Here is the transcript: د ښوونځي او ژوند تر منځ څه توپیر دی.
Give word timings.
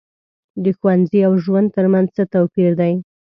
د 0.63 0.65
ښوونځي 0.77 1.19
او 1.27 1.33
ژوند 1.43 1.67
تر 1.75 1.85
منځ 1.93 2.07
څه 2.15 2.23
توپیر 2.33 2.71
دی. 2.81 2.93